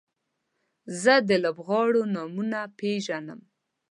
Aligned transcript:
زه 1.01 1.13
د 1.27 1.29
لوبغاړو 1.43 2.01
نومونه 2.15 2.59
پیژنم. 2.79 3.39